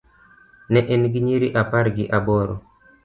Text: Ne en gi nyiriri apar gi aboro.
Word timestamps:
Ne 0.71 0.81
en 0.93 1.01
gi 1.11 1.19
nyiriri 1.25 1.49
apar 1.61 1.85
gi 1.95 2.05
aboro. 2.17 2.55